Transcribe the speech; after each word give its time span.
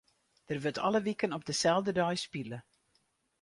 Der 0.49 0.63
wurdt 0.63 0.79
alle 0.85 1.01
wiken 1.07 1.35
op 1.37 1.43
deselde 1.45 1.93
dei 1.99 2.15
spile. 2.23 2.59